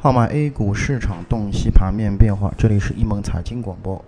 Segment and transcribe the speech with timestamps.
[0.00, 4.00] 号码 A 股市场洞悉盘面变化，这里是易盟财经广播，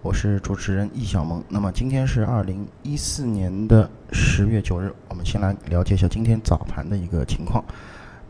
[0.00, 1.44] 我是主持人易小萌。
[1.50, 7.62] 那么今天是二零一四年的十月九日，我们先来了解一下今天早盘的一个情况。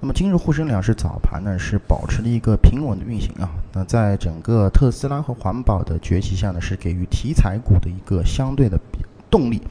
[0.00, 3.48] 那么今日沪深两市早盘呢是保持了一个平稳的运行啊。
[3.72, 8.76] 那在整个特斯拉和环保的崛起下呢，是给予题材股的一个相对的
[9.30, 9.62] 动力。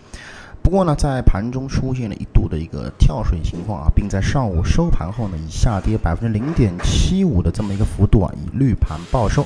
[0.68, 9.46] 不过呢，在盘中出现了一度的一个跳水情况啊，并在上午收盘后呢，以下跌百分之零点七五的这么一个幅度啊，以绿盘报收。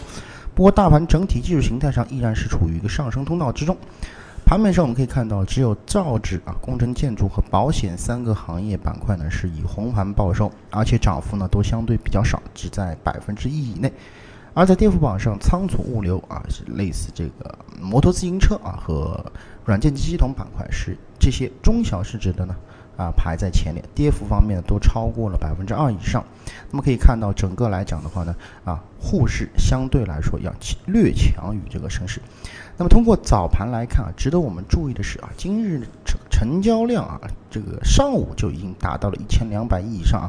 [0.55, 3.77] 不过，大盘整体技术形态上依然是处于一个上升通道之中。
[4.43, 13.93] 盘面上我们可以看到，只有造纸啊、工程建筑和保险三个行业板块呢是以红盘报收，而且涨幅呢都相对比较少，只在百分之一以内。
[14.53, 19.23] 而在跌幅榜上，仓储物流啊是类似这个摩托自行车啊和
[19.63, 22.55] 软件及系统板块是这些中小市值的呢
[23.01, 26.23] 啊排在前列，跌幅方面都超过了百分之二以上。
[26.69, 30.53] 那么可以看到，整个来讲的话呢啊沪市相对来说要
[30.85, 32.21] 略强于这个深市。
[32.77, 40.27] 那么通过早盘来看啊，值得我们注意的是啊，今日成成交量啊，这个上午就已经达到了一千两百亿以上啊，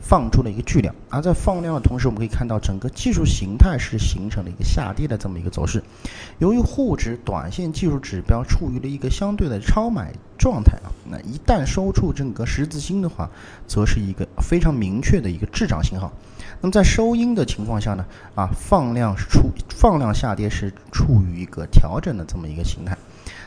[0.00, 0.94] 放出了一个巨量。
[1.08, 5.82] 而在放量的同时，我们可以看到整个技术形态是形成了一个下跌的这么一个走势。
[6.38, 10.12] 由于沪指短线技术指标处于了一个相对的超买
[10.44, 13.30] 状态啊，那一旦收出整个十字星的话，
[13.66, 16.12] 则是一个非常明确的一个滞涨信号。
[16.60, 22.94] 那么在收阴的情况下呢，啊，放量是处放量下跌是处于一个调整的这么一个形态。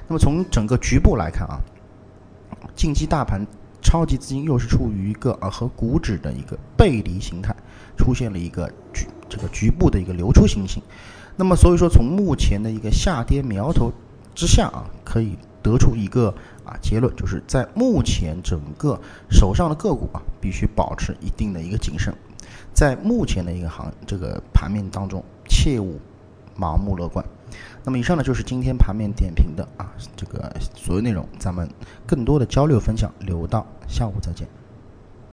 [0.08, 1.62] 那么从整个局部来看啊，
[2.76, 3.46] 近期大盘
[3.80, 7.56] 超级资金又是处于一个啊和股指的一个背离形态，
[7.96, 10.82] 出现了一个局这个局部的一个流出行情。
[11.36, 13.94] 那么所以说从目前的一个下跌苗头
[14.34, 15.38] 之下啊，可以
[15.68, 18.98] 得出一个啊结论，就是在目前整个
[19.30, 22.14] 手上的个股啊，必须保持一定的一个谨慎。
[22.74, 26.00] 在目前的一个行这个盘面当中，切勿
[26.58, 27.26] 盲目乐观。
[27.84, 31.68] 那么以上呢就是今天盘面点评的啊这个所有内容，咱们
[32.06, 34.48] 更多的交流分享留到下午再见。